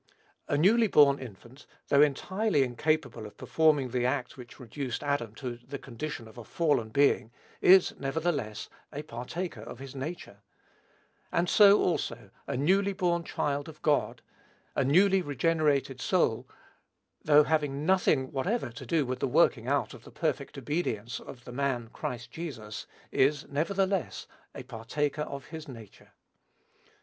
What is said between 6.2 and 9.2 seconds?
of a fallen being, is, nevertheless, a